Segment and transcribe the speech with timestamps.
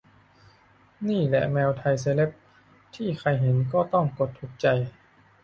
[1.07, 2.31] นี่แหละแมวไทยเซเลบ
[2.95, 4.67] ที่ใครเห็นก็ต้องกดถูกใจ